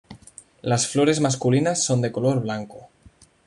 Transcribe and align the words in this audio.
Las 0.63 0.87
flores 0.87 1.19
masculinas 1.19 1.83
son 1.83 2.01
de 2.01 2.11
color 2.11 2.41
blanco. 2.41 2.89